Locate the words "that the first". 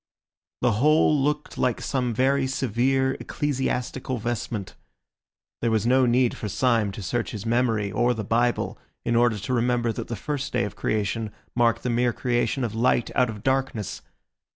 9.91-10.53